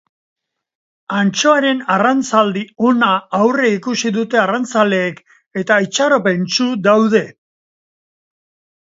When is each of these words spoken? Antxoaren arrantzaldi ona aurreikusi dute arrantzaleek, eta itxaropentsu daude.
Antxoaren 1.17 1.83
arrantzaldi 1.95 2.65
ona 2.93 3.11
aurreikusi 3.41 4.13
dute 4.19 4.43
arrantzaleek, 4.47 5.23
eta 5.65 5.81
itxaropentsu 5.89 6.71
daude. 6.91 7.27